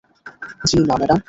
[0.65, 1.19] জি না ম্যাডাম।